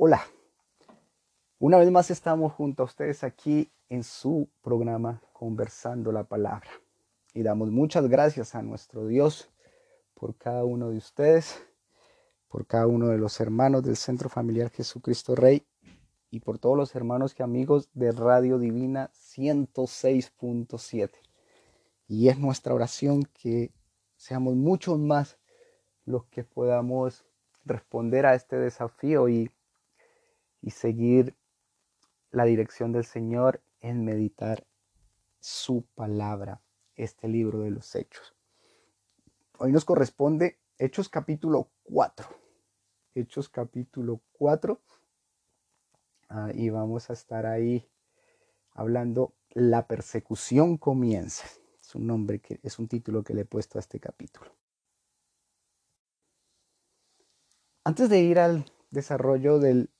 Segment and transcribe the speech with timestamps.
[0.00, 0.22] Hola,
[1.58, 6.70] una vez más estamos junto a ustedes aquí en su programa Conversando la Palabra.
[7.34, 9.50] Y damos muchas gracias a nuestro Dios
[10.14, 11.60] por cada uno de ustedes,
[12.46, 15.66] por cada uno de los hermanos del Centro Familiar Jesucristo Rey
[16.30, 21.10] y por todos los hermanos y amigos de Radio Divina 106.7.
[22.06, 23.72] Y es nuestra oración que
[24.14, 25.40] seamos muchos más
[26.04, 27.24] los que podamos
[27.64, 29.50] responder a este desafío y
[30.60, 31.36] y seguir
[32.30, 34.66] la dirección del Señor en meditar
[35.40, 36.60] su palabra,
[36.96, 38.34] este libro de los hechos.
[39.58, 42.28] Hoy nos corresponde Hechos capítulo 4.
[43.14, 44.80] Hechos capítulo 4.
[46.28, 47.88] Ah, y vamos a estar ahí
[48.72, 51.44] hablando La persecución comienza.
[51.80, 54.54] Es un nombre que es un título que le he puesto a este capítulo.
[57.82, 59.90] Antes de ir al desarrollo del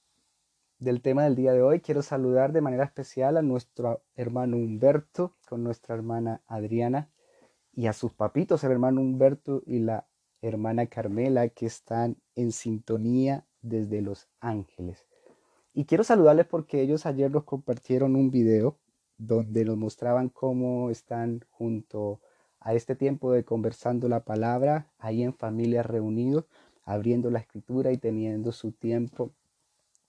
[0.79, 5.35] del tema del día de hoy, quiero saludar de manera especial a nuestro hermano Humberto
[5.49, 7.11] con nuestra hermana Adriana
[7.73, 10.07] y a sus papitos, el hermano Humberto y la
[10.41, 15.05] hermana Carmela, que están en sintonía desde Los Ángeles.
[15.75, 18.79] Y quiero saludarles porque ellos ayer nos compartieron un video
[19.17, 22.21] donde nos mostraban cómo están junto
[22.61, 26.45] a este tiempo de conversando la palabra, ahí en familia reunidos,
[26.85, 29.33] abriendo la escritura y teniendo su tiempo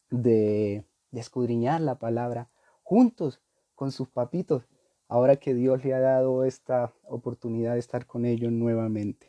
[0.09, 2.49] de, escudriñar la palabra
[2.83, 3.41] juntos
[3.75, 4.63] con sus papitos,
[5.07, 9.27] ahora que Dios le ha dado esta oportunidad de estar con ellos nuevamente.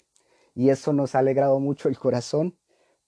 [0.54, 2.56] Y eso nos ha alegrado mucho el corazón,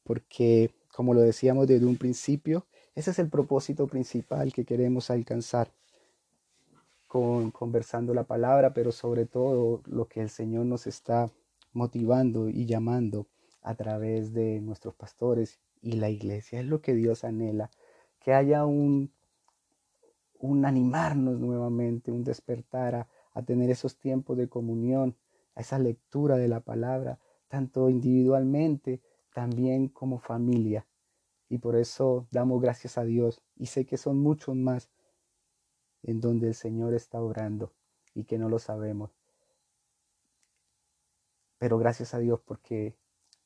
[0.05, 5.69] porque, como lo decíamos desde un principio, ese es el propósito principal que queremos alcanzar
[7.09, 11.31] con conversando la palabra, pero sobre todo lo que el Señor nos está
[11.73, 13.27] motivando y llamando
[13.63, 16.61] a través de nuestros pastores y la iglesia.
[16.61, 17.71] Es lo que Dios anhela,
[18.21, 19.13] que haya un,
[20.39, 25.17] un animarnos nuevamente, un despertar a, a tener esos tiempos de comunión,
[25.55, 27.19] a esa lectura de la palabra,
[27.49, 29.03] tanto individualmente,
[29.35, 30.87] también como familia.
[31.49, 33.43] Y por eso damos gracias a Dios.
[33.57, 34.89] Y sé que son muchos más
[36.03, 37.73] en donde el Señor está obrando
[38.15, 39.11] y que no lo sabemos.
[41.59, 42.97] Pero gracias a Dios porque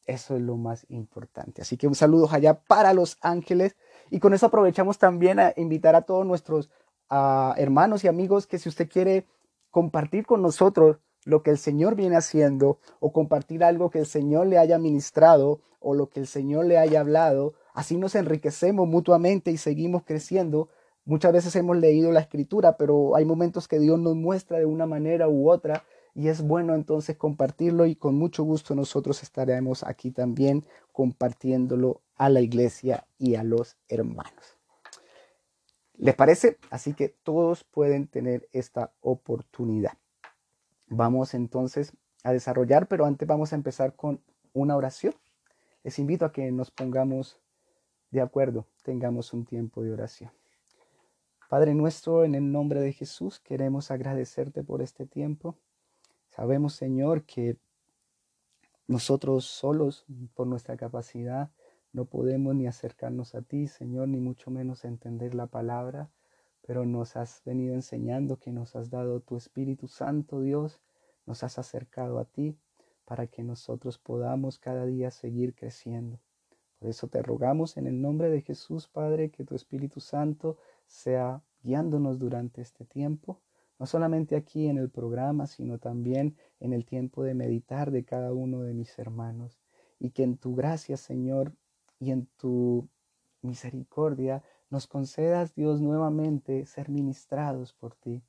[0.06, 1.62] eso es lo más importante.
[1.62, 3.76] Así que un saludo allá para los ángeles.
[4.10, 6.70] Y con eso aprovechamos también a invitar a todos nuestros
[7.08, 9.26] hermanos y amigos que si usted quiere
[9.70, 14.46] compartir con nosotros lo que el Señor viene haciendo o compartir algo que el Señor
[14.46, 19.50] le haya ministrado o lo que el Señor le haya hablado, así nos enriquecemos mutuamente
[19.50, 20.68] y seguimos creciendo.
[21.04, 24.86] Muchas veces hemos leído la escritura, pero hay momentos que Dios nos muestra de una
[24.86, 25.84] manera u otra
[26.16, 32.30] y es bueno entonces compartirlo y con mucho gusto nosotros estaremos aquí también compartiéndolo a
[32.30, 34.58] la iglesia y a los hermanos.
[35.98, 36.56] ¿Les parece?
[36.70, 39.92] Así que todos pueden tener esta oportunidad.
[40.86, 41.92] Vamos entonces
[42.24, 44.22] a desarrollar, pero antes vamos a empezar con
[44.54, 45.14] una oración.
[45.84, 47.38] Les invito a que nos pongamos
[48.10, 50.30] de acuerdo, tengamos un tiempo de oración.
[51.50, 55.58] Padre nuestro, en el nombre de Jesús, queremos agradecerte por este tiempo.
[56.36, 57.56] Sabemos, Señor, que
[58.86, 60.04] nosotros solos,
[60.34, 61.50] por nuestra capacidad,
[61.94, 66.10] no podemos ni acercarnos a ti, Señor, ni mucho menos entender la palabra,
[66.60, 70.82] pero nos has venido enseñando que nos has dado tu Espíritu Santo, Dios,
[71.24, 72.54] nos has acercado a ti
[73.06, 76.20] para que nosotros podamos cada día seguir creciendo.
[76.78, 81.42] Por eso te rogamos en el nombre de Jesús, Padre, que tu Espíritu Santo sea
[81.62, 83.40] guiándonos durante este tiempo
[83.78, 88.32] no solamente aquí en el programa, sino también en el tiempo de meditar de cada
[88.32, 89.60] uno de mis hermanos.
[89.98, 91.54] Y que en tu gracia, Señor,
[91.98, 92.88] y en tu
[93.42, 98.22] misericordia nos concedas, Dios, nuevamente ser ministrados por ti,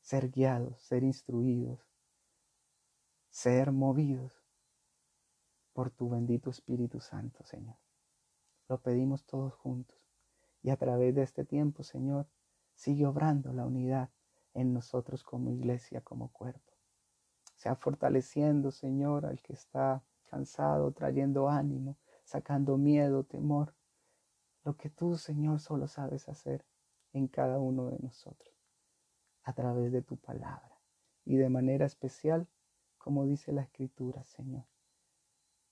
[0.00, 1.80] ser guiados, ser instruidos,
[3.30, 4.42] ser movidos
[5.72, 7.76] por tu bendito Espíritu Santo, Señor.
[8.68, 9.96] Lo pedimos todos juntos.
[10.62, 12.26] Y a través de este tiempo, Señor,
[12.74, 14.10] sigue obrando la unidad
[14.56, 16.72] en nosotros como iglesia, como cuerpo.
[17.56, 23.74] Sea fortaleciendo, Señor, al que está cansado, trayendo ánimo, sacando miedo, temor.
[24.64, 26.64] Lo que tú, Señor, solo sabes hacer
[27.12, 28.54] en cada uno de nosotros,
[29.42, 30.80] a través de tu palabra.
[31.24, 32.48] Y de manera especial,
[32.96, 34.64] como dice la Escritura, Señor,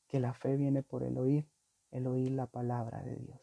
[0.07, 1.49] que la fe viene por el oír,
[1.91, 3.41] el oír la palabra de Dios.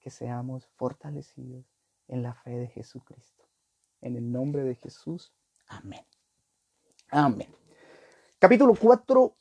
[0.00, 1.66] Que seamos fortalecidos
[2.08, 3.49] en la fe de Jesucristo.
[4.00, 5.32] En el nombre de Jesús.
[5.68, 6.04] Amén.
[7.10, 7.48] Amén.
[8.38, 9.36] Capítulo 4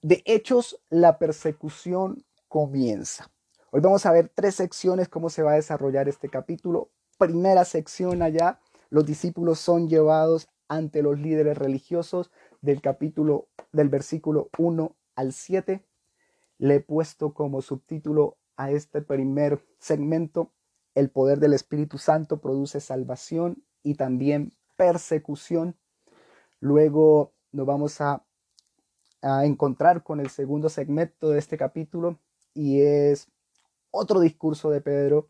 [0.00, 3.30] de Hechos, la persecución comienza.
[3.70, 6.90] Hoy vamos a ver tres secciones, cómo se va a desarrollar este capítulo.
[7.18, 12.30] Primera sección allá, los discípulos son llevados ante los líderes religiosos
[12.62, 15.84] del capítulo del versículo 1 al 7.
[16.58, 20.52] Le he puesto como subtítulo a este primer segmento,
[20.94, 25.76] el poder del Espíritu Santo produce salvación y también persecución.
[26.60, 28.24] Luego nos vamos a,
[29.22, 32.18] a encontrar con el segundo segmento de este capítulo
[32.54, 33.28] y es
[33.90, 35.28] otro discurso de Pedro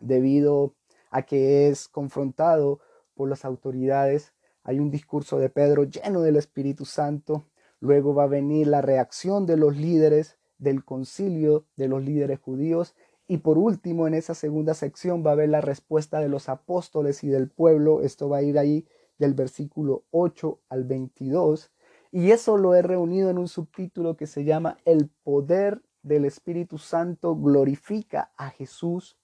[0.00, 0.74] debido
[1.10, 2.80] a que es confrontado
[3.14, 4.32] por las autoridades.
[4.62, 7.46] Hay un discurso de Pedro lleno del Espíritu Santo.
[7.80, 12.94] Luego va a venir la reacción de los líderes del concilio, de los líderes judíos.
[13.30, 17.22] Y por último, en esa segunda sección va a haber la respuesta de los apóstoles
[17.22, 18.00] y del pueblo.
[18.00, 18.88] Esto va a ir ahí
[19.18, 21.70] del versículo 8 al 22.
[22.10, 26.78] Y eso lo he reunido en un subtítulo que se llama El poder del Espíritu
[26.78, 29.18] Santo glorifica a Jesús.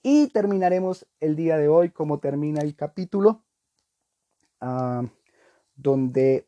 [0.00, 3.42] Y terminaremos el día de hoy como termina el capítulo,
[4.60, 5.02] ah,
[5.74, 6.46] donde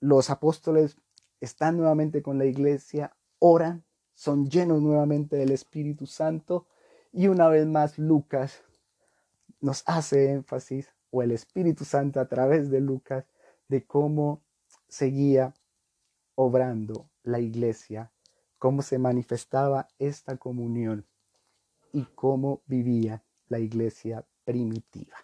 [0.00, 0.96] los apóstoles
[1.40, 6.66] están nuevamente con la iglesia, oran, son llenos nuevamente del Espíritu Santo
[7.12, 8.62] y una vez más Lucas
[9.60, 13.24] nos hace énfasis, o el Espíritu Santo a través de Lucas,
[13.68, 14.42] de cómo
[14.88, 15.54] seguía
[16.34, 18.12] obrando la iglesia,
[18.58, 21.06] cómo se manifestaba esta comunión
[21.92, 25.16] y cómo vivía la iglesia primitiva.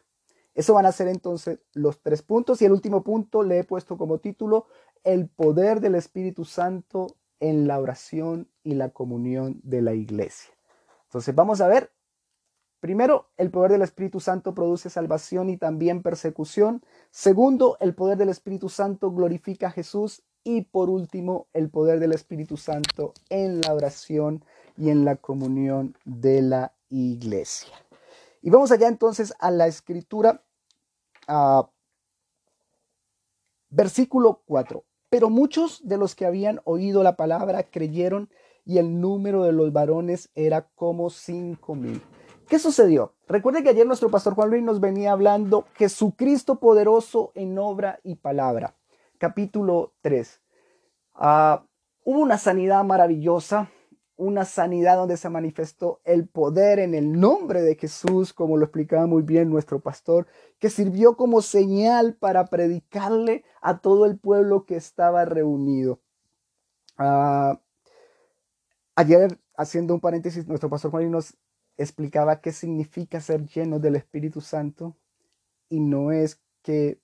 [0.54, 3.98] Eso van a ser entonces los tres puntos y el último punto le he puesto
[3.98, 4.66] como título
[5.04, 10.52] el poder del Espíritu Santo en la oración y la comunión de la iglesia.
[11.04, 11.90] Entonces vamos a ver,
[12.78, 16.82] primero, el poder del Espíritu Santo produce salvación y también persecución.
[17.10, 20.22] Segundo, el poder del Espíritu Santo glorifica a Jesús.
[20.42, 24.43] Y por último, el poder del Espíritu Santo en la oración
[24.76, 27.75] y en la comunión de la iglesia.
[28.40, 30.43] Y vamos allá entonces a la escritura,
[33.69, 34.82] versículo 4.
[35.10, 38.30] Pero muchos de los que habían oído la palabra creyeron
[38.64, 42.00] y el número de los varones era como cinco mil.
[42.48, 43.14] ¿Qué sucedió?
[43.28, 48.16] Recuerde que ayer nuestro pastor Juan Luis nos venía hablando Jesucristo poderoso en obra y
[48.16, 48.76] palabra.
[49.18, 50.40] Capítulo 3.
[51.14, 51.64] Ah,
[52.04, 53.70] hubo una sanidad maravillosa
[54.20, 59.06] una sanidad donde se manifestó el poder en el nombre de Jesús, como lo explicaba
[59.06, 60.26] muy bien nuestro pastor,
[60.58, 66.00] que sirvió como señal para predicarle a todo el pueblo que estaba reunido.
[66.99, 67.61] Ah,
[68.94, 71.37] ayer, haciendo un paréntesis, nuestro pastor Juan nos
[71.78, 74.96] explicaba qué significa ser lleno del Espíritu Santo
[75.70, 77.00] y no es que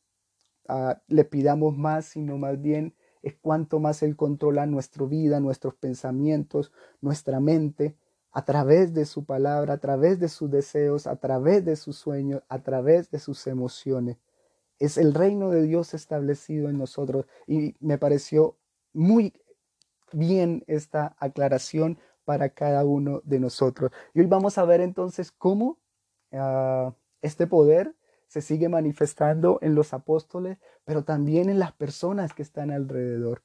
[0.68, 2.94] ah, le pidamos más, sino más bien
[3.26, 6.70] es cuanto más Él controla nuestra vida, nuestros pensamientos,
[7.00, 7.96] nuestra mente,
[8.31, 12.44] a través de su palabra, a través de sus deseos, a través de sus sueños,
[12.49, 14.19] a través de sus emociones.
[14.78, 18.58] Es el reino de Dios establecido en nosotros y me pareció
[18.93, 19.32] muy
[20.12, 23.90] bien esta aclaración para cada uno de nosotros.
[24.14, 25.78] Y hoy vamos a ver entonces cómo
[26.31, 27.93] ah, este poder
[28.26, 33.43] se sigue manifestando en los apóstoles, pero también en las personas que están alrededor.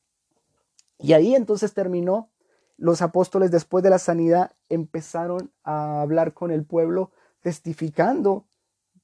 [0.97, 2.29] Y ahí entonces terminó.
[2.77, 7.11] Los apóstoles después de la sanidad empezaron a hablar con el pueblo,
[7.41, 8.45] testificando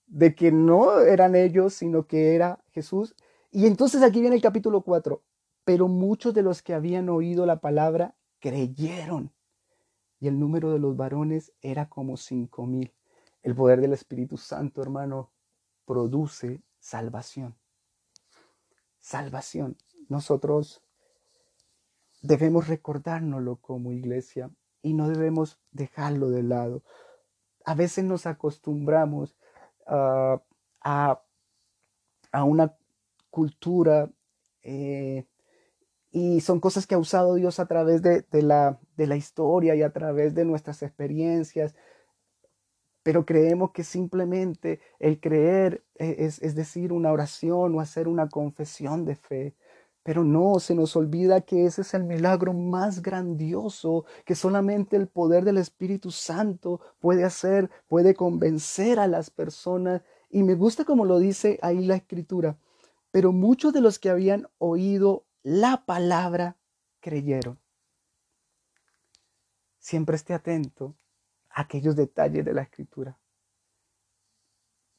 [0.08, 3.16] de que no eran ellos, sino que era Jesús.
[3.52, 5.22] Y entonces aquí viene el capítulo 4.
[5.64, 9.32] Pero muchos de los que habían oído la palabra creyeron.
[10.20, 12.94] Y el número de los varones era como cinco mil.
[13.44, 15.32] El poder del Espíritu Santo, hermano,
[15.88, 17.56] produce salvación.
[19.00, 19.78] Salvación.
[20.10, 20.84] Nosotros
[22.22, 24.52] debemos recordárnoslo como iglesia
[24.82, 26.84] y no debemos dejarlo de lado.
[27.66, 29.38] A veces nos acostumbramos
[29.88, 30.42] a,
[30.82, 32.76] a, una
[33.30, 34.12] cultura
[34.64, 35.26] eh,
[36.12, 39.84] y son cosas que ha usado Dios a través de, la, de la historia y
[39.84, 41.76] a través de nuestras experiencias
[43.08, 48.28] pero creemos que simplemente el creer e-, es, es, decir una oración o hacer una
[48.28, 49.56] confesión de fe.
[50.04, 55.08] Pero no, se nos olvida que ese es el milagro más grandioso que solamente el
[55.08, 60.02] poder del Espíritu Santo puede hacer, puede convencer a las personas.
[60.30, 62.58] Y me gusta como lo dice ahí la escritura.
[63.12, 66.58] Pero muchos de los que habían oído la palabra
[67.00, 67.58] creyeron.
[69.80, 70.94] Siempre esté atento
[71.60, 73.18] aquellos detalles de la escritura.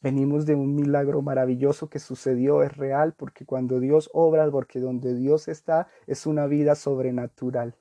[0.00, 5.14] Venimos de un milagro maravilloso que sucedió, es real, porque cuando Dios obra, porque donde
[5.14, 7.76] Dios está, es una vida sobrenatural.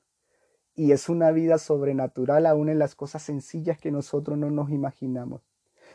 [0.74, 5.42] y es una vida sobrenatural aún en las cosas sencillas que nosotros no nos imaginamos.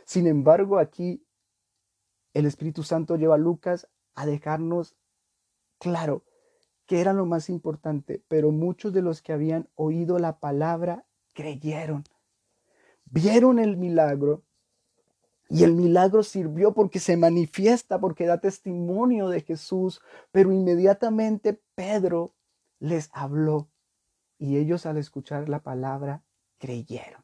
[0.03, 1.25] Sin embargo, aquí
[2.33, 4.97] el Espíritu Santo lleva a Lucas a dejarnos
[5.79, 6.25] claro
[6.85, 12.03] que era lo más importante, pero muchos de los que habían oído la palabra creyeron,
[13.13, 14.41] vieron el milagro
[15.47, 20.01] y el milagro sirvió porque se manifiesta, porque da testimonio de Jesús,
[20.31, 22.33] pero inmediatamente Pedro
[22.79, 23.69] les habló
[24.39, 26.23] y ellos al escuchar la palabra
[26.57, 27.23] creyeron.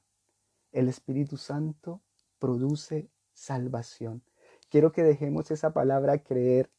[0.71, 2.01] El Espíritu Santo
[2.37, 4.21] produce salvación.
[4.69, 6.69] Quiero que dejemos esa palabra creer,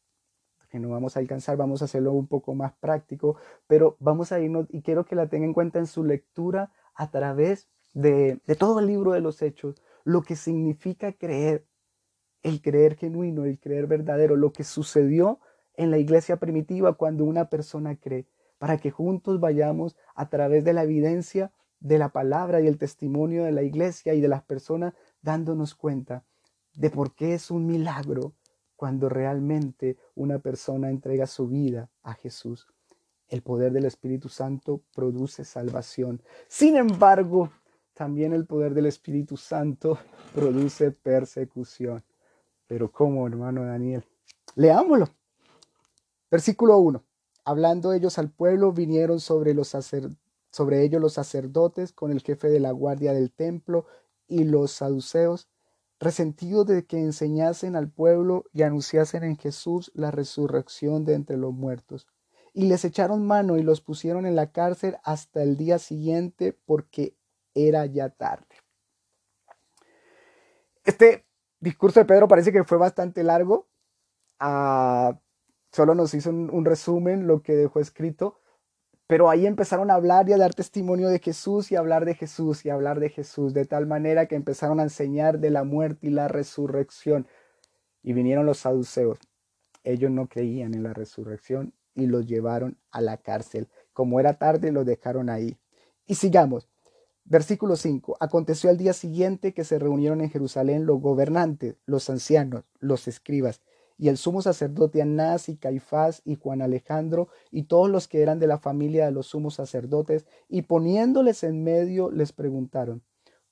[0.69, 3.35] que no vamos a alcanzar, vamos a hacerlo un poco más práctico,
[3.67, 7.11] pero vamos a irnos y quiero que la tenga en cuenta en su lectura a
[7.11, 11.65] través de, de todo el libro de los hechos, lo que significa creer,
[12.43, 15.39] el creer genuino, el creer verdadero, lo que sucedió
[15.75, 20.73] en la iglesia primitiva cuando una persona cree para que juntos vayamos a través de
[20.73, 24.93] la evidencia de la palabra y el testimonio de la iglesia y de las personas
[25.23, 26.23] dándonos cuenta
[26.75, 28.35] de por qué es un milagro
[28.75, 32.67] cuando realmente una persona entrega su vida a Jesús.
[33.27, 36.21] El poder del Espíritu Santo produce salvación.
[36.47, 37.49] Sin embargo,
[37.93, 39.97] también el poder del Espíritu Santo
[40.33, 42.03] produce persecución.
[42.67, 44.03] Pero ¿cómo, hermano Daniel?
[44.55, 45.07] Leámoslo.
[46.29, 47.03] Versículo 1
[47.45, 52.71] hablando ellos al pueblo, vinieron sobre, sobre ellos los sacerdotes con el jefe de la
[52.71, 53.85] guardia del templo
[54.27, 55.49] y los saduceos,
[55.99, 61.53] resentidos de que enseñasen al pueblo y anunciasen en Jesús la resurrección de entre los
[61.53, 62.07] muertos.
[62.53, 67.15] Y les echaron mano y los pusieron en la cárcel hasta el día siguiente porque
[67.53, 68.55] era ya tarde.
[70.83, 71.25] Este
[71.59, 73.67] discurso de Pedro parece que fue bastante largo.
[74.39, 75.19] Ah,
[75.71, 78.39] solo nos hizo un, resumen, lo que dejó escrito,
[79.07, 82.15] pero ahí empezaron a hablar y a dar testimonio de Jesús y a hablar de
[82.15, 85.63] Jesús y a hablar de Jesús, de tal manera que empezaron a enseñar de la
[85.63, 87.27] muerte y la resurrección.
[88.03, 89.19] Y vinieron los saduceos.
[89.83, 93.67] Ellos no creían en la resurrección y los llevaron a la cárcel.
[93.93, 95.57] Como era tarde, los dejaron ahí.
[96.05, 96.70] Y sigamos.
[97.23, 98.17] Versículo 5.
[98.19, 103.61] Aconteció al día siguiente que se reunieron en Jerusalén los gobernantes, los ancianos, los escribas
[104.01, 108.39] y el sumo sacerdote Anás y Caifás y Juan Alejandro y todos los que eran
[108.39, 113.03] de la familia de los sumos sacerdotes, y poniéndoles en medio les preguntaron,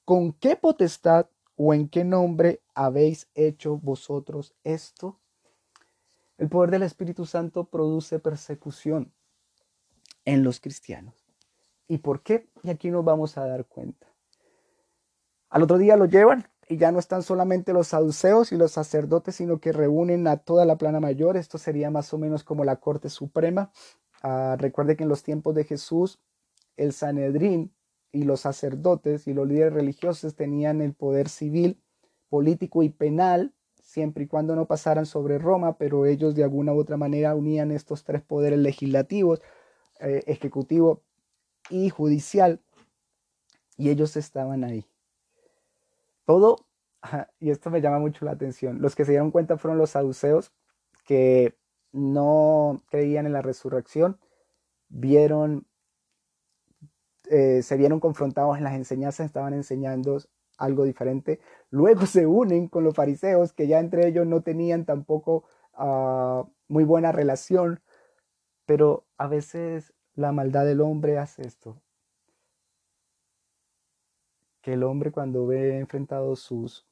[0.05, 5.19] ¿con qué potestad o en qué nombre habéis hecho vosotros esto?
[6.39, 9.13] El poder del Espíritu Santo produce persecución
[10.25, 11.18] en los cristianos.
[11.89, 12.47] ¿Y por qué?
[12.63, 14.07] Y aquí nos vamos a dar cuenta.
[15.49, 19.35] Al otro día lo llevan y ya no están solamente los saduceos y los sacerdotes,
[19.35, 21.35] sino que reúnen a toda la plana mayor.
[21.35, 23.71] Esto sería más o menos como la Corte Suprema.
[24.21, 26.19] Ah, recuerde que en los tiempos de Jesús,
[26.77, 27.73] el Sanedrín
[28.11, 31.81] y los sacerdotes y los líderes religiosos tenían el poder civil,
[32.29, 36.79] político y penal, siempre y cuando no pasaran sobre Roma, pero ellos de alguna u
[36.79, 39.41] otra manera unían estos tres poderes legislativos,
[39.99, 41.01] eh, ejecutivo
[41.69, 42.61] y judicial,
[43.77, 44.85] y ellos estaban ahí.
[46.25, 46.57] Todo,
[47.39, 50.51] y esto me llama mucho la atención, los que se dieron cuenta fueron los saduceos
[51.05, 51.55] que
[51.91, 54.19] no creían en la resurrección,
[54.89, 55.65] vieron,
[57.29, 60.19] eh, se vieron confrontados en las enseñanzas, estaban enseñando
[60.57, 61.39] algo diferente.
[61.69, 66.83] Luego se unen con los fariseos, que ya entre ellos no tenían tampoco ah, muy
[66.83, 67.81] buena relación,
[68.65, 71.81] pero a veces la maldad del hombre hace esto
[74.61, 76.85] que el hombre cuando ve enfrentados sus,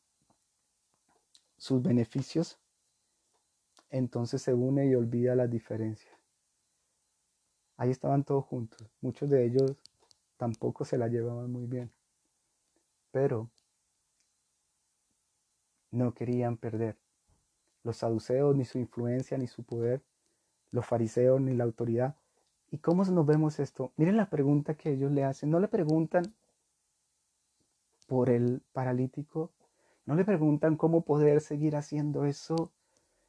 [1.57, 2.57] sus beneficios,
[3.89, 6.17] entonces se une y olvida las diferencias.
[7.75, 8.87] Ahí estaban todos juntos.
[9.01, 9.75] Muchos de ellos
[10.37, 11.91] tampoco se la llevaban muy bien.
[13.11, 13.49] Pero
[15.91, 16.95] no querían perder.
[17.83, 20.01] Los saduceos ni su influencia ni su poder,
[20.71, 22.15] los fariseos ni la autoridad.
[22.69, 23.91] ¿Y cómo nos vemos esto?
[23.97, 25.49] Miren la pregunta que ellos le hacen.
[25.49, 26.33] No le preguntan
[28.07, 29.51] por el paralítico?
[30.05, 32.71] ¿No le preguntan cómo poder seguir haciendo eso?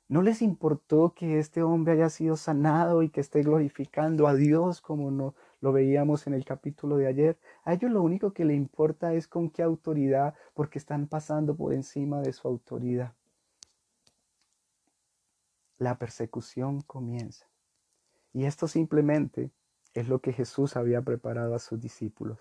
[0.08, 4.80] ¿No les importó que este hombre haya sido sanado y que esté glorificando a Dios
[4.80, 7.38] como no, lo veíamos en el capítulo de ayer?
[7.64, 11.74] A ellos lo único que le importa es con qué autoridad, porque están pasando por
[11.74, 13.12] encima de su autoridad.
[15.76, 17.46] La persecución comienza.
[18.32, 19.50] Y esto simplemente
[19.94, 22.38] es lo que Jesús había preparado a sus discípulos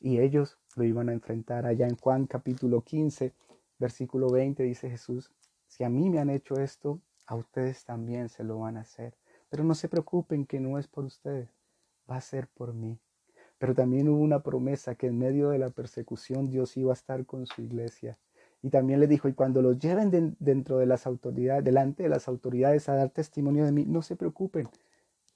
[0.00, 1.66] y ellos lo iban a enfrentar.
[1.66, 3.32] Allá en Juan capítulo 15,
[3.78, 5.30] versículo 20 dice Jesús,
[5.66, 9.14] si a mí me han hecho esto, a ustedes también se lo van a hacer.
[9.48, 11.48] Pero no se preocupen que no es por ustedes,
[12.10, 12.98] va a ser por mí.
[13.58, 17.24] Pero también hubo una promesa que en medio de la persecución Dios iba a estar
[17.24, 18.18] con su iglesia.
[18.62, 22.26] Y también le dijo, y cuando los lleven dentro de las autoridades, delante de las
[22.28, 24.68] autoridades a dar testimonio de mí, no se preocupen,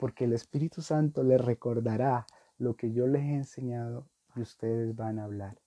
[0.00, 2.26] porque el Espíritu Santo les recordará
[2.56, 5.60] lo que yo les he enseñado y ustedes van a hablar.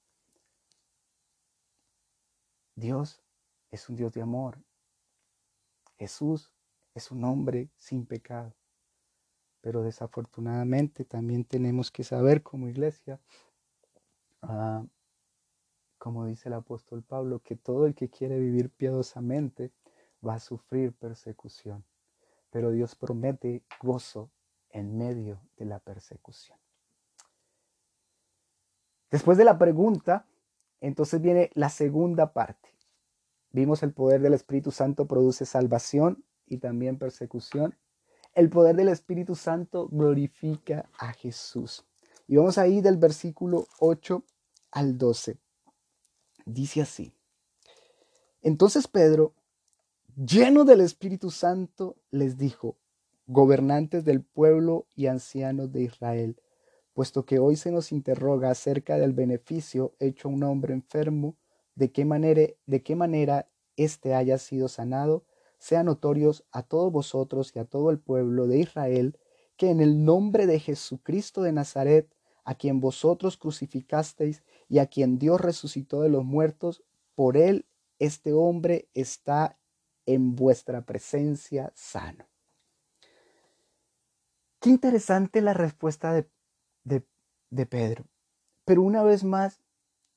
[2.75, 3.21] Dios
[3.69, 4.57] es un Dios de amor.
[5.99, 6.51] Jesús
[6.95, 8.55] es un hombre sin pecado.
[9.61, 13.19] Pero desafortunadamente también tenemos que saber como iglesia,
[14.41, 14.83] ah,
[15.99, 19.71] como dice el apóstol Pablo, que todo el que quiere vivir piadosamente
[20.25, 21.85] va a sufrir persecución.
[22.53, 24.29] Pero Dios promete gozo
[24.69, 26.59] en medio de la persecución.
[29.09, 30.27] Después de la pregunta,
[30.79, 32.69] entonces viene la segunda parte.
[33.51, 37.75] Vimos el poder del Espíritu Santo produce salvación y también persecución.
[38.35, 41.87] El poder del Espíritu Santo glorifica a Jesús.
[42.27, 44.23] Y vamos ahí del versículo 8
[44.71, 45.39] al 12.
[46.45, 47.15] Dice así.
[48.43, 49.33] Entonces Pedro,
[50.15, 52.77] lleno del Espíritu Santo, les dijo,
[53.27, 56.37] gobernantes del pueblo y ancianos de Israel,
[56.93, 61.35] puesto que hoy se nos interroga acerca del beneficio hecho a un hombre enfermo,
[61.75, 65.23] de qué manera, de qué manera éste haya sido sanado,
[65.57, 69.17] sean notorios a todos vosotros y a todo el pueblo de Israel,
[69.57, 75.17] que en el nombre de Jesucristo de Nazaret, a quien vosotros crucificasteis y a quien
[75.17, 76.83] Dios resucitó de los muertos,
[77.15, 77.65] por él
[77.99, 79.57] este hombre está
[80.05, 82.27] en vuestra presencia sano.
[84.59, 86.29] Qué interesante la respuesta de,
[87.49, 88.05] de, Pedro.
[88.65, 89.61] Pero una vez más,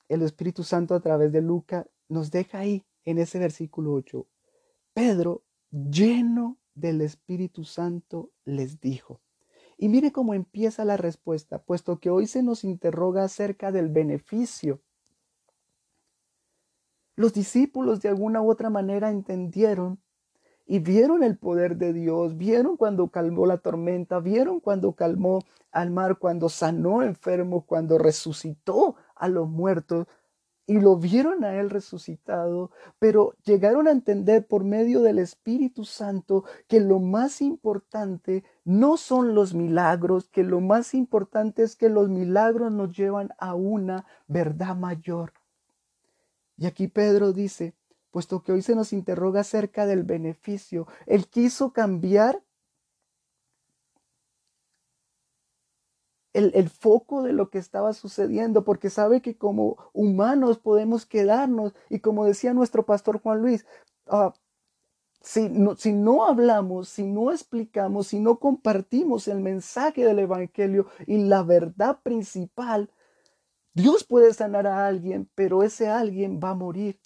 [0.09, 4.27] el Espíritu Santo a través de Lucas nos deja ahí en ese versículo 8
[4.97, 9.21] Pedro, lleno del Espíritu Santo, les dijo.
[9.77, 14.81] Y mire cómo empieza la respuesta, puesto que hoy se nos interroga acerca del beneficio.
[17.17, 19.99] Los discípulos de alguna u otra manera entendieron
[20.67, 25.39] y vieron el poder de Dios, vieron cuando calmó la tormenta, vieron cuando calmó
[25.73, 30.07] al mar, cuando sanó enfermos, cuando resucitó a los muertos,
[30.67, 36.45] y lo vieron a Él resucitado, pero llegaron a entender por medio del Espíritu Santo
[36.67, 42.09] que lo más importante no son los milagros, que lo más importante es que los
[42.09, 45.33] milagros nos llevan a una verdad mayor.
[46.57, 47.75] Y aquí Pedro dice,
[48.11, 52.43] puesto que hoy se nos interroga acerca del beneficio, Él quiso cambiar
[56.37, 62.01] el, foco de lo que estaba sucediendo, porque sabe que como humanos podemos quedarnos, y
[62.01, 63.67] como decía nuestro pastor Juan Luis,
[64.07, 64.35] ah,
[65.23, 70.87] si, no, si no hablamos, si no explicamos, si no compartimos el mensaje del Evangelio
[71.07, 72.91] y la verdad principal,
[73.77, 76.99] Dios puede sanar a alguien, pero ese alguien va a morir.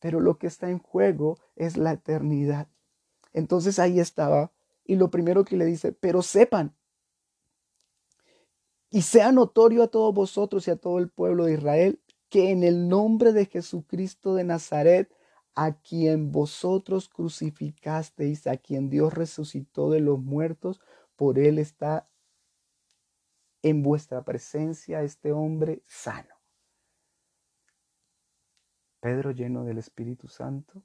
[0.00, 2.68] Pero lo que está en juego es la eternidad.
[3.32, 4.52] Entonces ahí estaba.
[4.84, 6.76] Y lo primero que le dice, pero sepan
[8.90, 12.64] y sea notorio a todos vosotros y a todo el pueblo de Israel que en
[12.64, 15.10] el nombre de Jesucristo de Nazaret,
[15.54, 20.82] a quien vosotros crucificasteis, a quien Dios resucitó de los muertos,
[21.16, 22.06] por él está
[23.64, 26.34] en vuestra presencia este hombre sano.
[29.00, 30.82] Pedro, lleno del Espíritu Santo,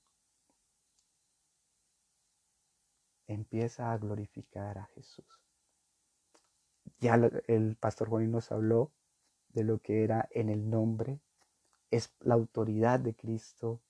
[3.28, 5.26] empieza a glorificar a Jesús.
[7.00, 7.16] Ya
[7.48, 8.94] el pastor Juan nos habló
[9.50, 11.20] de lo que era en el nombre,
[11.92, 13.82] es la autoridad de Cristo,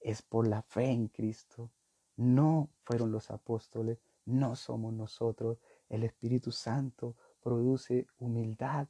[0.00, 1.70] es por la fe en Cristo.
[2.16, 5.56] No fueron los apóstoles, no somos nosotros.
[5.88, 8.88] El Espíritu Santo produce humildad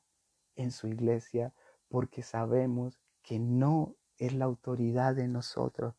[0.56, 1.52] en su iglesia
[1.88, 5.94] porque sabemos que no es la autoridad de nosotros,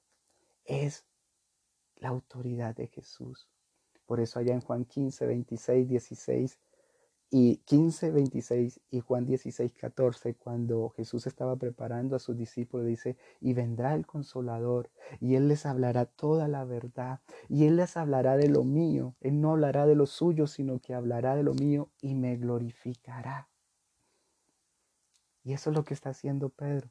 [0.63, 1.05] es
[1.97, 3.47] la autoridad de Jesús.
[4.05, 6.59] Por eso allá en Juan 15, 26, 16
[7.37, 13.17] y 15, 26 y Juan 16, 14, cuando Jesús estaba preparando a sus discípulos, dice,
[13.41, 17.19] y vendrá el consolador, y él les hablará toda la verdad,
[17.49, 20.93] y él les hablará de lo mío, él no hablará de lo suyo, sino que
[20.93, 23.49] hablará de lo mío y me glorificará.
[25.43, 26.89] Y eso es lo que está haciendo Pedro,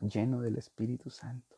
[0.00, 1.55] lleno del Espíritu Santo.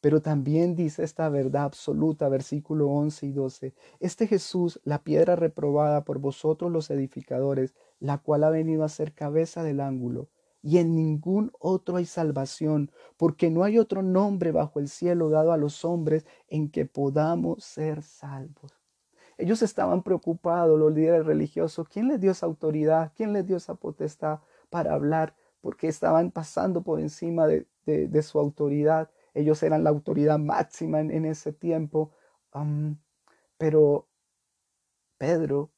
[0.00, 6.04] Pero también dice esta verdad absoluta, versículo 11 y 12, este Jesús, la piedra reprobada
[6.04, 10.28] por vosotros los edificadores, la cual ha venido a ser cabeza del ángulo,
[10.62, 15.52] y en ningún otro hay salvación, porque no hay otro nombre bajo el cielo dado
[15.52, 18.78] a los hombres en que podamos ser salvos.
[19.38, 21.88] Ellos estaban preocupados, los líderes religiosos.
[21.88, 23.12] ¿Quién les dio esa autoridad?
[23.16, 25.36] ¿Quién les dio esa potestad para hablar?
[25.60, 29.10] Porque estaban pasando por encima de, su autoridad.
[29.38, 32.10] Ellos eran la autoridad máxima en, ese tiempo.
[33.56, 34.08] pero
[35.16, 35.70] Pedro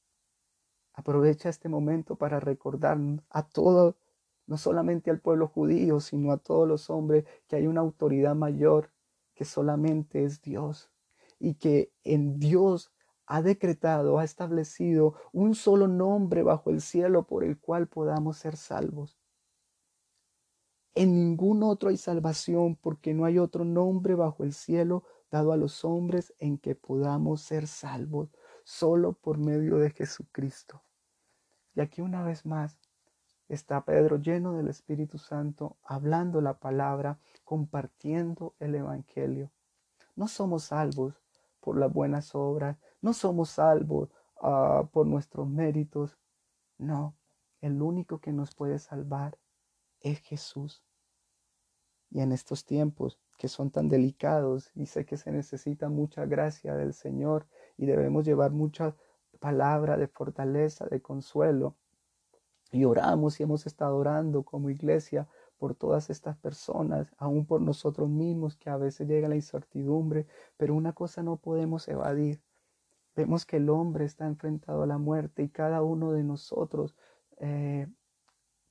[0.95, 3.99] aprovecha este momento para recordar a todo,
[4.47, 8.93] no solamente al pueblo judío, sino a todos los hombres, que hay una autoridad mayor
[9.35, 10.91] que solamente es Dios
[11.39, 12.91] y que en Dios
[13.27, 18.57] ha decretado, ha establecido un solo nombre bajo el cielo por el cual podamos ser
[18.57, 19.20] salvos.
[20.95, 25.57] En ningún otro hay salvación porque no hay otro nombre bajo el cielo dado a
[25.57, 28.31] los hombres en que podamos ser salvos,
[28.65, 30.83] solo por medio de Jesucristo.
[31.75, 32.77] Y aquí una vez más
[33.49, 39.51] está Pedro lleno del Espíritu Santo, hablando la palabra, compartiendo el Evangelio.
[40.17, 41.15] No somos salvos
[41.61, 44.09] por las buenas obras, no somos salvos
[44.43, 46.19] ah, por nuestros méritos.
[46.79, 47.15] No,
[47.61, 49.39] el único que nos puede salvar
[50.01, 50.83] es Jesús.
[52.11, 56.77] Y en estos tiempos que son tan delicados y sé que se necesita mucha gracia
[56.77, 57.47] del Señor
[57.79, 58.95] y debemos llevar mucha
[59.39, 61.77] palabra de fortaleza, de consuelo.
[62.71, 68.09] Y oramos y hemos estado orando como iglesia por todas estas personas, aún por nosotros
[68.09, 72.43] mismos, que a veces llega la incertidumbre, pero una cosa no podemos evadir.
[73.17, 76.95] Vemos que el hombre está enfrentado a la muerte y cada uno de nosotros
[77.39, 77.89] eh,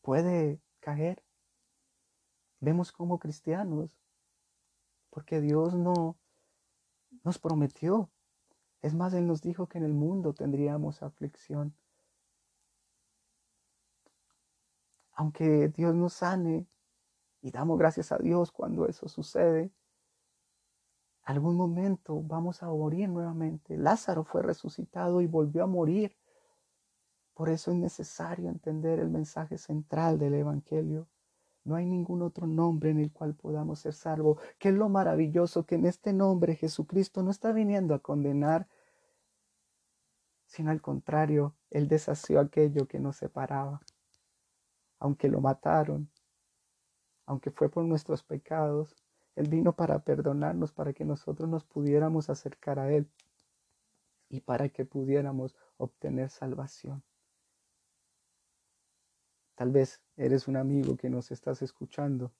[0.01, 1.23] puede caer.
[2.59, 3.97] Vemos como cristianos,
[5.09, 6.17] porque Dios no
[7.23, 8.09] nos prometió
[8.81, 11.75] es más, Él nos dijo que en el mundo tendríamos aflicción.
[15.13, 16.65] Aunque Dios nos sane
[17.41, 19.71] y damos gracias a Dios cuando eso sucede,
[21.23, 23.77] algún momento vamos a morir nuevamente.
[23.77, 26.15] Lázaro fue resucitado y volvió a morir.
[27.39, 31.07] Por eso es necesario entender el mensaje central del Evangelio.
[31.63, 34.41] No hay ningún otro nombre en el cual podamos ser salvos.
[34.57, 38.67] Que es lo maravilloso que en este nombre Jesucristo no está viniendo a condenar,
[40.47, 43.79] sino al contrario, Él deshació aquello que nos separaba.
[44.99, 46.11] Aunque lo mataron,
[47.25, 48.97] aunque fue por nuestros pecados,
[49.37, 53.09] Él vino para perdonarnos, para que nosotros nos pudiéramos acercar a Él
[54.27, 57.01] y para que pudiéramos obtener salvación.
[59.59, 62.31] Tal vez eres un amigo que nos estás escuchando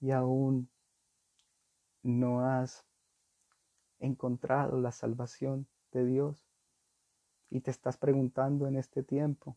[0.00, 0.68] y aún
[2.02, 2.84] no has
[4.00, 6.46] encontrado la salvación de Dios
[7.48, 9.56] y te estás preguntando en este tiempo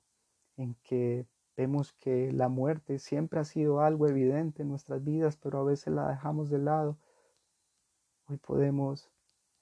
[0.56, 1.28] en que
[1.58, 5.94] vemos que la muerte siempre ha sido algo evidente en nuestras vidas, pero a veces
[5.94, 6.98] la dejamos de lado.
[8.28, 9.12] Hoy podemos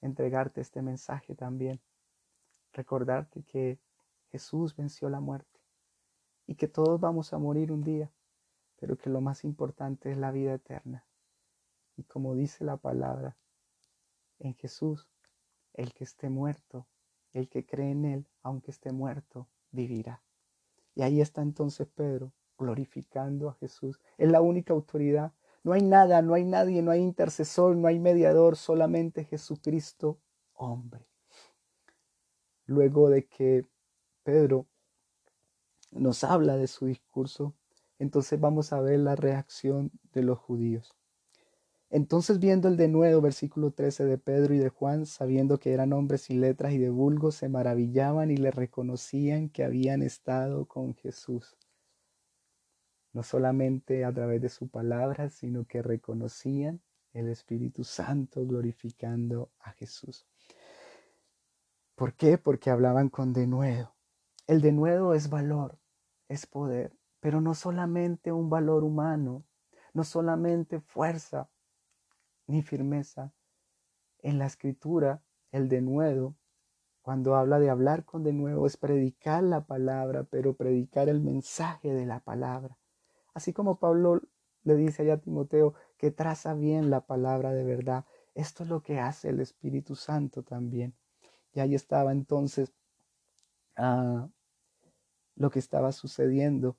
[0.02, 1.80] entregarte este mensaje también.
[2.72, 3.80] Recordarte que
[4.30, 5.53] Jesús venció la muerte
[6.46, 8.10] y que todos vamos a morir un día,
[8.76, 11.06] pero que lo más importante es la vida eterna.
[11.96, 13.36] Y como dice la palabra,
[14.38, 15.08] en Jesús,
[15.72, 16.86] el que esté muerto,
[17.32, 20.22] el que cree en Él, aunque esté muerto, vivirá.
[20.94, 24.00] Y ahí está entonces Pedro glorificando a Jesús.
[24.16, 25.32] Es la única autoridad.
[25.62, 30.20] No hay nada, no hay nadie, no hay intercesor, no hay mediador, solamente Jesucristo,
[30.52, 31.08] hombre.
[32.66, 33.66] Luego de que
[34.22, 34.66] Pedro
[35.94, 37.54] nos habla de su discurso,
[37.98, 40.94] entonces vamos a ver la reacción de los judíos.
[41.90, 46.22] Entonces viendo el denuedo, versículo 13 de Pedro y de Juan, sabiendo que eran hombres
[46.22, 51.56] sin letras y de vulgo, se maravillaban y le reconocían que habían estado con Jesús.
[53.12, 59.70] No solamente a través de su palabra, sino que reconocían el Espíritu Santo glorificando a
[59.70, 60.26] Jesús.
[61.94, 62.38] ¿Por qué?
[62.38, 63.94] Porque hablaban con denuedo.
[64.48, 65.78] El denuedo es valor
[66.28, 69.44] es poder, pero no solamente un valor humano,
[69.92, 71.48] no solamente fuerza
[72.46, 73.32] ni firmeza.
[74.20, 76.34] En la escritura, el denuedo,
[77.02, 82.06] cuando habla de hablar con denuedo, es predicar la palabra, pero predicar el mensaje de
[82.06, 82.78] la palabra.
[83.34, 84.22] Así como Pablo
[84.62, 88.06] le dice allá a Timoteo que traza bien la palabra de verdad.
[88.34, 90.94] Esto es lo que hace el Espíritu Santo también.
[91.52, 92.72] Y ahí estaba entonces
[93.76, 94.28] ah,
[95.36, 96.76] lo que estaba sucediendo.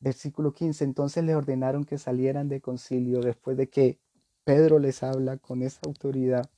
[0.00, 3.98] Versículo 15, entonces le ordenaron que salieran de concilio después de que
[4.44, 6.48] Pedro les habla con esa autoridad.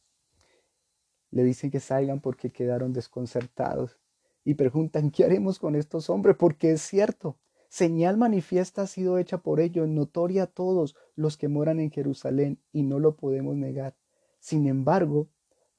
[1.30, 3.98] Le dicen que salgan porque quedaron desconcertados
[4.44, 6.36] y preguntan, ¿qué haremos con estos hombres?
[6.36, 11.48] Porque es cierto, señal manifiesta ha sido hecha por ellos, notoria a todos los que
[11.48, 13.96] moran en Jerusalén y no lo podemos negar.
[14.38, 15.28] Sin embargo,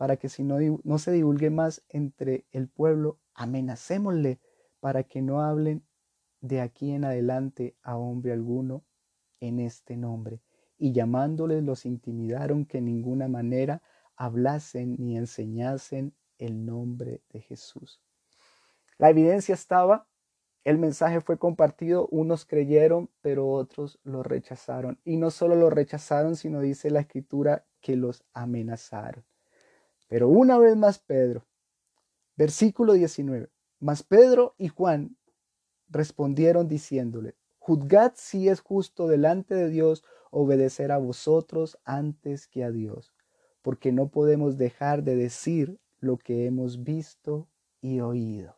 [0.01, 4.39] para que si no, no se divulgue más entre el pueblo, amenacémosle
[4.79, 5.85] para que no hablen
[6.39, 8.83] de aquí en adelante a hombre alguno
[9.41, 10.41] en este nombre.
[10.79, 13.83] Y llamándoles los intimidaron que en ninguna manera
[14.15, 18.01] hablasen ni enseñasen el nombre de Jesús.
[18.97, 20.07] La evidencia estaba,
[20.63, 24.99] el mensaje fue compartido, unos creyeron, pero otros lo rechazaron.
[25.03, 29.23] Y no solo lo rechazaron, sino dice la escritura que los amenazaron.
[30.11, 31.45] Pero una vez más Pedro,
[32.35, 33.47] versículo 19,
[33.79, 35.15] mas Pedro y Juan
[35.87, 42.71] respondieron diciéndole, juzgad si es justo delante de Dios obedecer a vosotros antes que a
[42.71, 43.13] Dios,
[43.61, 47.47] porque no podemos dejar de decir lo que hemos visto
[47.79, 48.57] y oído.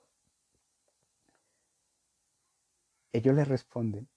[3.13, 4.08] ellos les responden.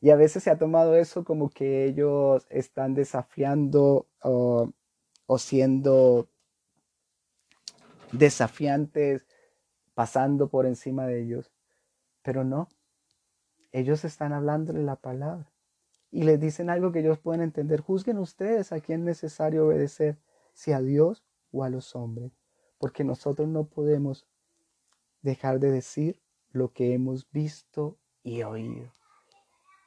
[0.00, 4.70] Y a veces se ha tomado eso como que ellos están desafiando o,
[5.38, 6.28] siendo
[8.12, 9.26] desafiantes,
[9.94, 11.50] pasando por encima de ellos.
[12.22, 12.68] Pero no,
[13.72, 15.50] ellos están hablándole la palabra
[16.10, 17.80] y les dicen algo que ellos pueden entender.
[17.80, 20.18] Juzguen ustedes a quién es necesario obedecer,
[20.52, 22.32] si a Dios o a los hombres,
[22.78, 24.26] porque nosotros no podemos
[25.22, 26.20] dejar de decir
[26.50, 28.90] lo que hemos visto y oído.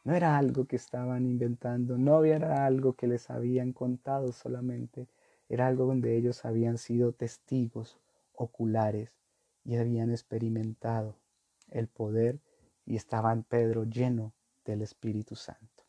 [0.05, 5.07] No era algo que estaban inventando, no era algo que les habían contado solamente,
[5.49, 7.99] era algo donde ellos habían sido testigos
[8.33, 9.17] oculares
[9.63, 11.19] y habían experimentado
[11.69, 12.39] el poder
[12.85, 14.33] y estaban Pedro lleno
[14.65, 15.83] del Espíritu Santo.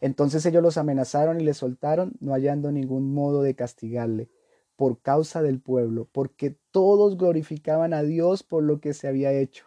[0.00, 4.30] Entonces ellos los amenazaron y les soltaron, no hallando ningún modo de castigarle
[4.76, 9.66] por causa del pueblo, porque todos glorificaban a Dios por lo que se había hecho.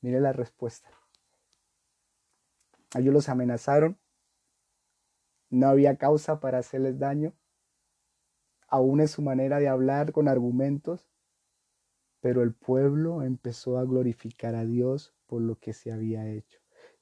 [0.00, 0.90] Mire la respuesta.
[2.96, 3.98] Ellos los amenazaron.
[5.50, 7.34] No había causa para hacerles daño.
[8.68, 11.08] Aún en su manera de hablar con argumentos.
[12.20, 16.60] Pero el pueblo empezó a glorificar a Dios por lo que se había hecho,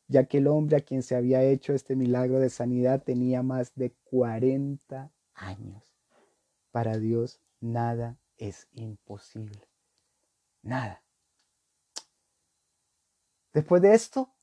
[0.09, 3.74] ya que el hombre a quien se había hecho este milagro de sanidad tenía más
[3.74, 5.94] de 40 años.
[6.70, 9.68] Para Dios nada es imposible.
[10.62, 11.03] Nada.
[13.53, 14.35] Después de esto,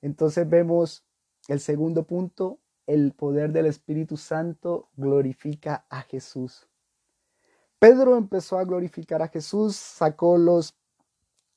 [0.00, 1.04] entonces vemos
[1.48, 6.68] el segundo punto, el poder del Espíritu Santo glorifica a Jesús.
[7.78, 10.76] Pedro empezó a glorificar a Jesús, sacó los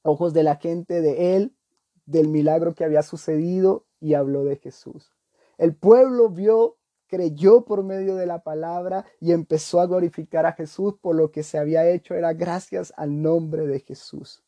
[0.02, 1.56] ojos de la gente de él,
[2.06, 5.12] del milagro que había sucedido y habló de Jesús.
[5.58, 10.96] El pueblo vio, creyó por medio de la palabra y empezó a glorificar a Jesús
[11.02, 14.44] por lo que se había hecho, era gracias al nombre de Jesús.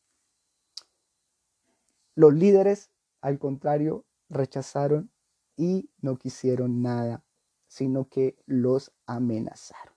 [2.14, 2.90] Los líderes
[3.20, 5.10] al contrario, rechazaron
[5.60, 7.22] y no quisieron nada,
[7.68, 9.94] sino que los amenazaron.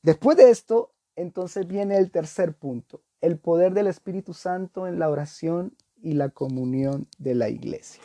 [0.00, 5.10] Después de esto, entonces viene el tercer punto, el poder del Espíritu Santo en la
[5.10, 8.00] oración y la comunión de la iglesia.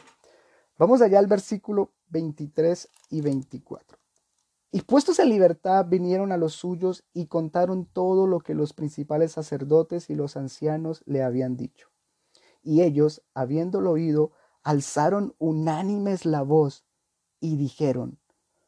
[0.80, 4.00] Vamos allá al versículo 23 y 24.
[4.72, 9.34] Y puestos en libertad vinieron a los suyos y contaron todo lo que los principales
[9.34, 11.90] sacerdotes y los ancianos le habían dicho.
[12.64, 14.32] Y ellos, habiéndolo oído,
[14.70, 16.86] alzaron unánimes la voz
[17.40, 18.20] y dijeron,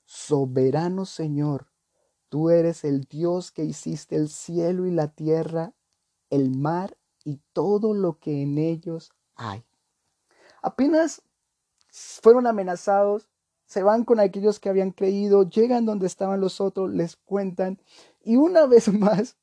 [0.06, 1.68] Soberano Señor,
[2.28, 5.76] tú eres el Dios que hiciste el cielo y la tierra,
[6.32, 9.64] el mar y todo lo que en ellos hay.
[10.64, 11.22] Apenas
[11.92, 13.30] fueron amenazados,
[13.66, 17.80] se van con aquellos que habían creído, llegan donde estaban los otros, les cuentan
[18.24, 19.38] y una vez más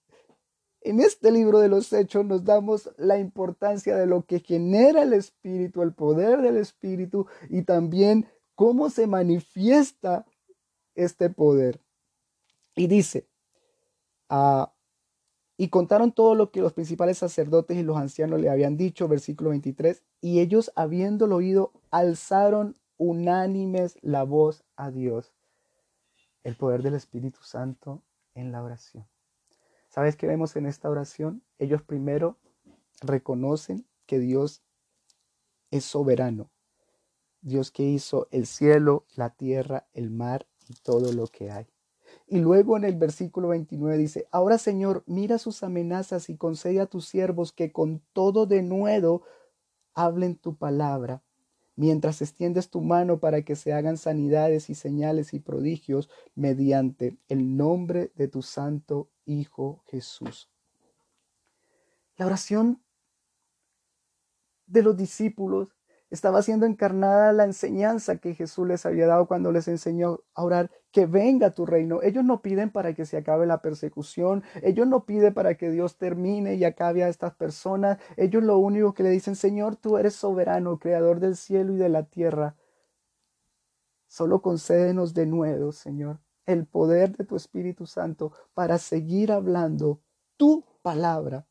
[0.80, 5.12] en este libro de los hechos nos damos la importancia de lo que genera el
[5.12, 10.24] Espíritu, el poder del Espíritu y también cómo se manifiesta
[10.94, 11.80] este poder.
[12.74, 13.28] Y dice,
[14.28, 14.72] ah,
[15.56, 19.50] y contaron todo lo que los principales sacerdotes y los ancianos le habían dicho, versículo
[19.50, 25.34] 23, y ellos habiéndolo oído, alzaron unánimes la voz a Dios.
[26.44, 28.02] El poder del Espíritu Santo
[28.34, 29.06] en la oración.
[29.98, 31.42] ¿Sabes qué vemos en esta oración?
[31.58, 32.38] Ellos primero
[33.00, 34.62] reconocen que Dios
[35.72, 36.52] es soberano.
[37.40, 41.66] Dios que hizo el cielo, la tierra, el mar y todo lo que hay.
[42.28, 46.86] Y luego en el versículo 29 dice, ahora Señor, mira sus amenazas y concede a
[46.86, 49.22] tus siervos que con todo denuedo
[49.94, 51.24] hablen tu palabra,
[51.78, 57.56] mientras extiendes tu mano para que se hagan sanidades y señales y prodigios mediante el
[57.56, 60.50] nombre de tu santo Hijo Jesús.
[62.16, 62.82] La oración
[64.66, 65.68] de los discípulos
[66.10, 70.70] estaba siendo encarnada la enseñanza que Jesús les había dado cuando les enseñó a orar,
[70.90, 72.00] que venga tu reino.
[72.02, 75.98] Ellos no piden para que se acabe la persecución, ellos no piden para que Dios
[75.98, 80.14] termine y acabe a estas personas, ellos lo único que le dicen, Señor, tú eres
[80.14, 82.56] soberano, creador del cielo y de la tierra.
[84.06, 90.00] Solo concédenos de nuevo, Señor, el poder de tu Espíritu Santo para seguir hablando
[90.38, 91.46] tu palabra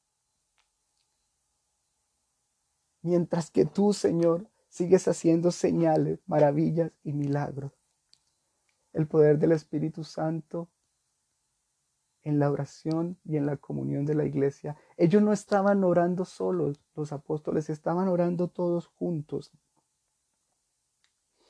[3.07, 7.71] mientras que tú, Señor, sigues haciendo señales, maravillas y milagros.
[8.91, 10.67] El poder del Espíritu Santo
[12.23, 14.75] en la oración y en la comunión de la iglesia.
[14.97, 19.51] Ellos no estaban orando solos, los apóstoles estaban orando todos juntos.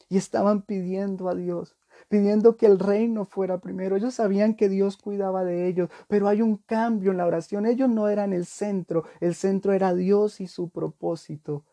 [0.07, 1.75] Y estaban pidiendo a Dios,
[2.09, 3.95] pidiendo que el reino fuera primero.
[3.95, 7.65] Ellos sabían que Dios cuidaba de ellos, pero hay un cambio en la oración.
[7.65, 11.65] Ellos no eran el centro, el centro era Dios y su propósito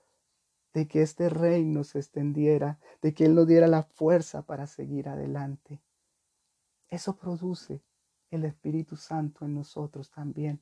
[0.75, 5.09] de que este reino se extendiera, de que Él nos diera la fuerza para seguir
[5.09, 5.81] adelante.
[6.89, 7.83] Eso produce
[8.31, 10.61] el Espíritu Santo en nosotros también.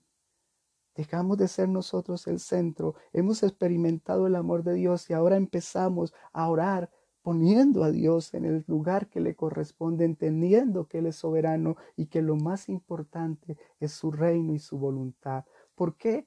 [0.94, 6.12] Dejamos de ser nosotros el centro, hemos experimentado el amor de Dios y ahora empezamos
[6.32, 6.90] a orar
[7.22, 12.06] poniendo a Dios en el lugar que le corresponde, entendiendo que Él es soberano y
[12.06, 15.44] que lo más importante es su reino y su voluntad.
[15.74, 16.26] ¿Por qué?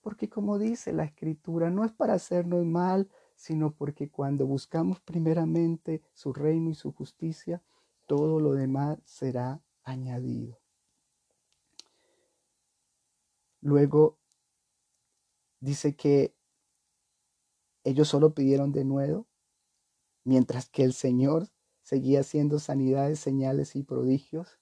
[0.00, 6.02] Porque como dice la escritura, no es para hacernos mal, sino porque cuando buscamos primeramente
[6.14, 7.62] su reino y su justicia,
[8.06, 10.58] todo lo demás será añadido.
[13.60, 14.16] Luego
[15.58, 16.34] dice que
[17.82, 19.26] ellos solo pidieron de nuevo,
[20.26, 21.48] mientras que el Señor
[21.82, 24.58] seguía haciendo sanidades, señales y prodigios.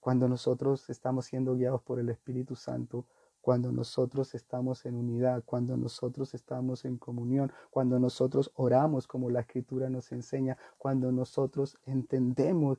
[0.00, 3.06] cuando nosotros estamos siendo guiados por el Espíritu Santo,
[3.40, 9.40] cuando nosotros estamos en unidad, cuando nosotros estamos en comunión, cuando nosotros oramos como la
[9.40, 12.78] Escritura nos enseña, cuando nosotros entendemos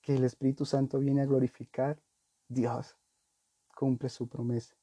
[0.00, 2.02] que el Espíritu Santo viene a glorificar,
[2.48, 2.96] Dios
[3.76, 4.74] cumple su promesa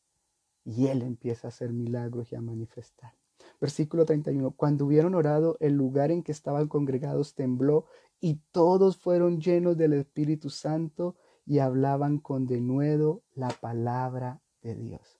[0.63, 3.18] y Él empieza a hacer milagros y a manifestar.
[3.59, 4.51] Versículo 31.
[4.51, 7.85] Cuando hubieron orado, el lugar en que estaban congregados tembló
[8.21, 15.19] y todos fueron llenos del Espíritu Santo y hablaban con denuedo la palabra de Dios.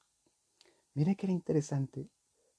[0.93, 2.09] Mire que era interesante.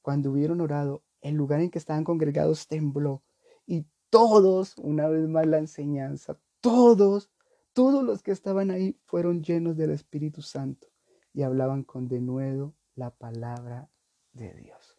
[0.03, 3.23] Cuando hubieron orado, el lugar en que estaban congregados tembló
[3.67, 7.31] y todos, una vez más la enseñanza, todos,
[7.73, 10.89] todos los que estaban ahí fueron llenos del Espíritu Santo
[11.33, 13.89] y hablaban con denuedo la palabra
[14.33, 14.90] de Dios.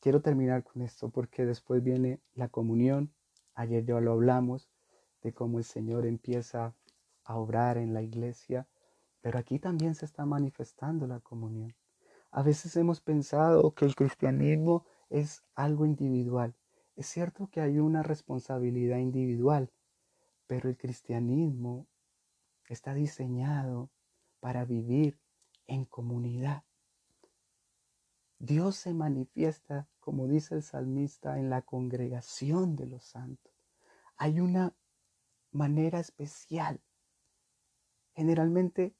[0.00, 3.12] Quiero terminar con esto porque después viene la comunión.
[3.54, 4.68] Ayer ya lo hablamos
[5.22, 6.74] de cómo el Señor empieza
[7.24, 8.66] a obrar en la iglesia
[9.20, 11.74] pero aquí también se está manifestando la comunión.
[12.30, 16.54] A veces hemos pensado que el cristianismo es algo individual.
[16.96, 19.70] Es cierto que hay una responsabilidad individual,
[20.46, 21.86] pero el cristianismo
[22.68, 23.90] está diseñado
[24.38, 25.18] para vivir
[25.66, 26.64] en comunidad.
[28.40, 33.52] Dios se manifiesta, como dice el salmista, en la congregación de los santos.
[34.16, 34.74] Hay una
[35.52, 36.80] manera especial.
[38.14, 38.94] Generalmente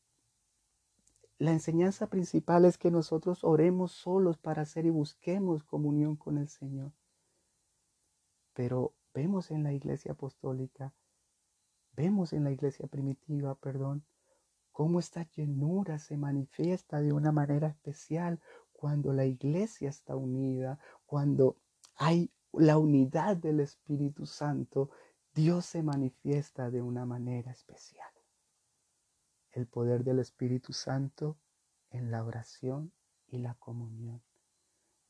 [1.38, 6.48] la enseñanza principal es que nosotros oremos solos para hacer y busquemos comunión con el
[6.48, 6.92] Señor.
[8.52, 10.92] Pero vemos en la iglesia apostólica,
[11.96, 14.04] vemos en la iglesia primitiva, perdón,
[14.70, 18.38] cómo esta llenura se manifiesta de una manera especial
[18.80, 21.58] cuando la iglesia está unida, cuando
[21.96, 24.88] hay la unidad del Espíritu Santo,
[25.34, 28.10] Dios se manifiesta de una manera especial
[29.52, 31.36] el poder del Espíritu Santo
[31.90, 32.90] en la oración
[33.26, 34.22] y la comunión.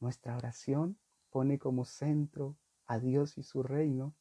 [0.00, 0.98] Nuestra oración
[1.30, 2.56] pone como centro
[2.86, 4.16] a Dios y su reino.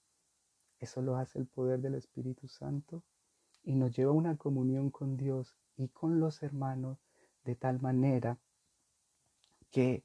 [0.78, 3.04] Eso lo hace el poder del Espíritu Santo
[3.64, 7.00] y nos lleva a una comunión con Dios y con los hermanos
[7.46, 8.38] de tal manera
[9.72, 10.04] que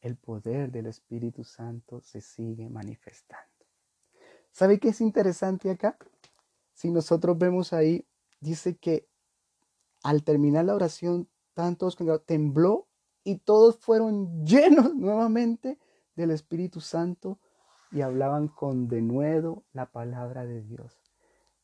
[0.00, 3.46] el poder del Espíritu Santo se sigue manifestando.
[4.50, 5.96] ¿Sabe qué es interesante acá?
[6.72, 8.06] Si nosotros vemos ahí
[8.40, 9.06] dice que
[10.02, 12.88] al terminar la oración, tantos tembló
[13.22, 15.78] y todos fueron llenos nuevamente
[16.16, 17.38] del Espíritu Santo
[17.92, 21.00] y hablaban con denuedo la palabra de Dios.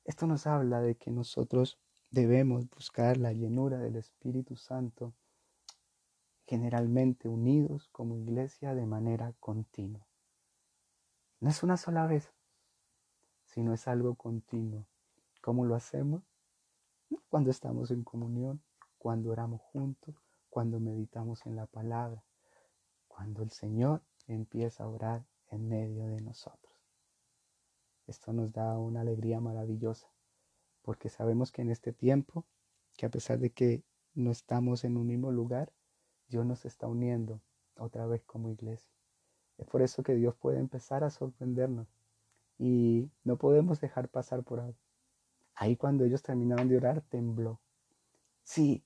[0.05, 1.78] Esto nos habla de que nosotros
[2.11, 5.14] debemos buscar la llenura del Espíritu Santo
[6.47, 10.07] generalmente unidos como iglesia de manera continua.
[11.40, 12.32] No es una sola vez,
[13.44, 14.86] sino es algo continuo.
[15.42, 16.22] ¿Cómo lo hacemos?
[17.28, 18.62] cuando estamos en comunión,
[18.99, 20.16] cuando oramos juntos,
[20.49, 22.24] cuando meditamos en la palabra.
[23.09, 26.74] cuando el Señor empieza a orar en medio de nosotros.
[28.07, 30.12] Esto nos da una alegría maravillosa,
[30.82, 32.44] porque sabemos que en este tiempo,
[32.94, 33.84] que a pesar de que
[34.14, 35.72] no estamos en un mismo lugar,
[36.28, 37.40] Dios nos está uniendo
[37.76, 38.90] otra vez como iglesia.
[39.58, 41.88] Es por eso que Dios puede empezar a sorprendernos
[42.58, 44.78] y no podemos dejar pasar por algo.
[45.54, 47.60] Ahí cuando ellos terminaron de orar, tembló.
[48.42, 48.84] Sí,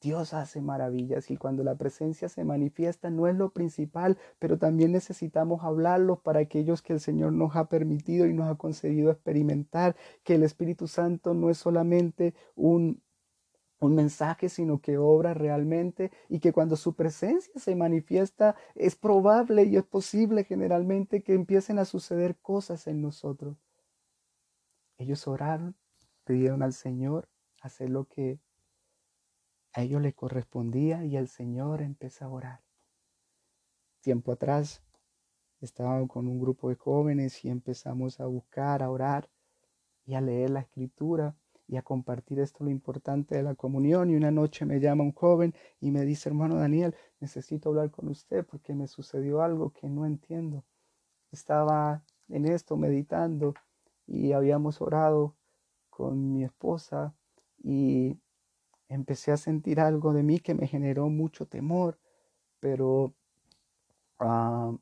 [0.00, 4.90] Dios hace maravillas y cuando la presencia se manifiesta no es lo principal, pero también
[4.90, 9.94] necesitamos hablarlo para aquellos que el Señor nos ha permitido y nos ha concedido experimentar,
[10.24, 13.00] que el Espíritu Santo no es solamente un,
[13.86, 19.64] un mensaje, sino que obra realmente y que cuando su presencia se manifiesta es probable
[19.64, 23.56] y es posible generalmente que empiecen a suceder cosas en nosotros.
[24.98, 25.74] Ellos oraron,
[26.24, 27.28] pidieron al Señor
[27.60, 28.38] hacer lo que
[29.72, 32.60] a ellos les correspondía y el Señor empezó a orar.
[34.00, 34.82] Tiempo atrás
[35.60, 39.28] estaba con un grupo de jóvenes y empezamos a buscar, a orar
[40.04, 41.36] y a leer la escritura
[41.72, 44.10] y a compartir esto lo importante de la comunión.
[44.10, 48.08] Y una noche me llama un joven y me dice, hermano Daniel, necesito hablar con
[48.08, 50.64] usted porque me sucedió algo que no entiendo.
[51.30, 53.54] Estaba en esto meditando
[54.06, 55.34] y habíamos orado
[55.88, 57.14] con mi esposa
[57.64, 58.18] y
[58.90, 61.98] empecé a sentir algo de mí que me generó mucho temor,
[62.60, 63.14] pero
[64.18, 64.76] ah,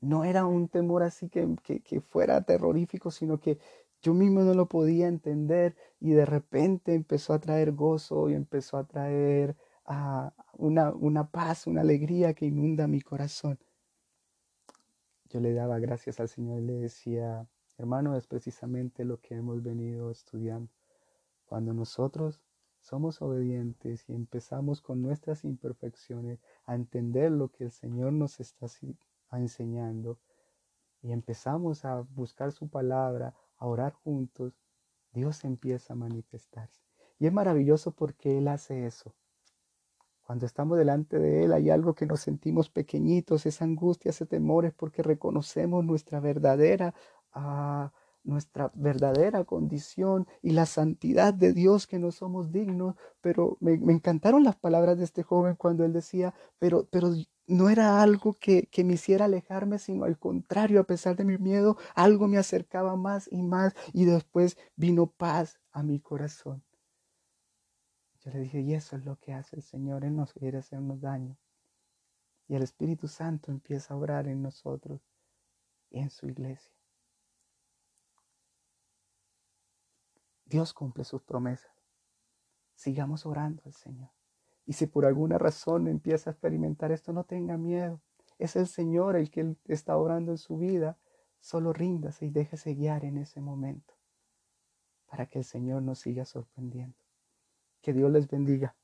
[0.00, 3.58] no era un temor así que, que, fuera terrorífico, sino que
[4.02, 8.76] yo mismo no lo podía entender y de repente empezó a traer gozo y empezó
[8.78, 13.58] a traer ah, una, una paz, una alegría que inunda mi corazón.
[15.28, 19.62] Yo le daba gracias al Señor y le decía, hermano, es precisamente lo que hemos
[19.62, 20.70] venido estudiando.
[21.46, 22.40] Cuando nosotros
[22.80, 28.66] somos obedientes y empezamos con nuestras imperfecciones a entender lo que el Señor nos está
[29.32, 30.18] enseñando
[31.02, 34.54] y empezamos a buscar su palabra, a orar juntos,
[35.12, 36.80] Dios empieza a manifestarse.
[37.18, 39.14] Y es maravilloso porque Él hace eso.
[40.22, 44.64] Cuando estamos delante de Él hay algo que nos sentimos pequeñitos, esa angustia, ese temor
[44.64, 46.94] es porque reconocemos nuestra verdadera
[47.32, 47.92] ah,
[48.26, 52.96] nuestra verdadera condición y la santidad de Dios que no somos dignos.
[53.20, 57.14] Pero me, encantaron las palabras de este joven cuando él decía, pero, pero
[57.46, 61.38] no era algo que, que me hiciera alejarme, sino al contrario, a pesar de mi
[61.38, 66.62] miedo, algo me acercaba más y más y después vino paz a mi corazón.
[68.24, 71.00] Yo le dije, y eso es lo que hace el Señor, Él nos quiere hacernos
[71.00, 71.36] daño.
[72.48, 75.00] Y el Espíritu Santo empieza a obrar en nosotros
[75.90, 76.72] y en su iglesia.
[80.44, 81.70] Dios cumple sus promesas.
[82.74, 84.15] Sigamos orando al Señor.
[84.66, 88.00] Y si por alguna razón empieza a experimentar esto, no tenga miedo.
[88.38, 90.98] Es el Señor el que está orando en su vida.
[91.40, 93.94] Solo ríndase y déjese guiar en ese momento
[95.06, 96.96] para que el Señor nos siga sorprendiendo.
[97.80, 98.74] Que Dios les bendiga.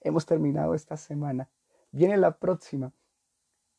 [0.00, 1.48] Hemos terminado esta semana.
[1.92, 2.92] Viene la próxima.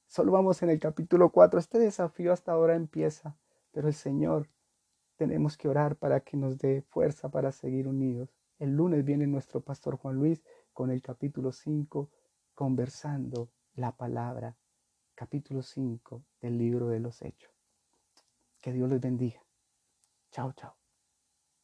[0.07, 1.59] Solo vamos en el capítulo 4.
[1.59, 3.37] Este desafío hasta ahora empieza,
[3.71, 4.49] pero el Señor
[5.17, 8.29] tenemos que orar para que nos dé fuerza para seguir unidos.
[8.59, 10.43] El lunes viene nuestro pastor Juan Luis
[10.81, 12.09] con el capítulo 5,
[12.55, 14.57] conversando la palabra,
[15.13, 17.53] capítulo 5 del libro de los Hechos.
[18.59, 19.43] Que Dios les bendiga.
[20.31, 20.80] Chao, chao.